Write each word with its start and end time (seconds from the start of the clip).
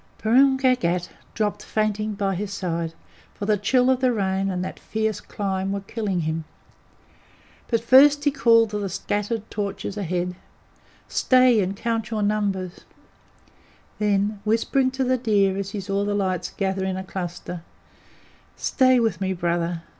Purun 0.17 0.57
Bhagat 0.59 1.09
dropped 1.35 1.61
fainting 1.61 2.15
by 2.15 2.33
his 2.33 2.51
side, 2.51 2.95
for 3.35 3.45
the 3.45 3.55
chill 3.55 3.87
of 3.91 3.99
the 3.99 4.11
rain 4.11 4.49
and 4.49 4.65
that 4.65 4.79
fierce 4.79 5.19
climb 5.19 5.71
were 5.71 5.81
killing 5.81 6.21
him; 6.21 6.43
but 7.67 7.81
first 7.83 8.23
he 8.23 8.31
called 8.31 8.71
to 8.71 8.79
the 8.79 8.89
scattered 8.89 9.43
torches 9.51 9.97
ahead, 9.97 10.35
"Stay 11.07 11.59
and 11.61 11.77
count 11.77 12.09
your 12.09 12.23
numbers"; 12.23 12.81
then, 13.99 14.39
whispering 14.43 14.89
to 14.89 15.03
the 15.03 15.17
deer 15.17 15.55
as 15.55 15.69
he 15.69 15.79
saw 15.79 16.03
the 16.03 16.15
lights 16.15 16.49
gather 16.57 16.83
in 16.83 16.97
a 16.97 17.03
cluster: 17.03 17.61
"Stay 18.55 18.99
with 18.99 19.21
me, 19.21 19.33
Brother. 19.33 19.83